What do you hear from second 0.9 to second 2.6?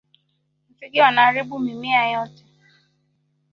wanharibu mimea yote